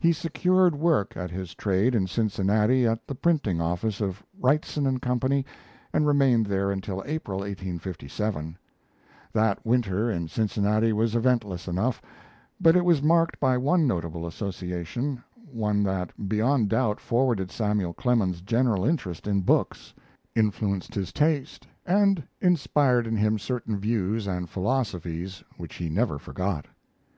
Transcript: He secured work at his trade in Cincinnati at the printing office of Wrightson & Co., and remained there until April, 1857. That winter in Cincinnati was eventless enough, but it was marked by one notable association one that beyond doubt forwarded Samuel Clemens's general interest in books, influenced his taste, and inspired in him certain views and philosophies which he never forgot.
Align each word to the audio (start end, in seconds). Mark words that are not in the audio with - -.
He 0.00 0.14
secured 0.14 0.74
work 0.74 1.18
at 1.18 1.30
his 1.30 1.54
trade 1.54 1.94
in 1.94 2.06
Cincinnati 2.06 2.86
at 2.86 3.06
the 3.06 3.14
printing 3.14 3.60
office 3.60 4.00
of 4.00 4.22
Wrightson 4.42 4.98
& 5.00 5.00
Co., 5.02 5.20
and 5.92 6.06
remained 6.06 6.46
there 6.46 6.70
until 6.70 7.02
April, 7.04 7.40
1857. 7.40 8.56
That 9.34 9.62
winter 9.66 10.10
in 10.10 10.28
Cincinnati 10.28 10.94
was 10.94 11.14
eventless 11.14 11.68
enough, 11.68 12.00
but 12.58 12.74
it 12.74 12.86
was 12.86 13.02
marked 13.02 13.38
by 13.38 13.58
one 13.58 13.86
notable 13.86 14.26
association 14.26 15.22
one 15.52 15.82
that 15.82 16.26
beyond 16.26 16.70
doubt 16.70 16.98
forwarded 16.98 17.50
Samuel 17.50 17.92
Clemens's 17.92 18.40
general 18.40 18.86
interest 18.86 19.26
in 19.26 19.42
books, 19.42 19.92
influenced 20.34 20.94
his 20.94 21.12
taste, 21.12 21.66
and 21.84 22.22
inspired 22.40 23.06
in 23.06 23.16
him 23.18 23.38
certain 23.38 23.78
views 23.78 24.26
and 24.26 24.48
philosophies 24.48 25.44
which 25.58 25.74
he 25.74 25.90
never 25.90 26.18
forgot. 26.18 26.64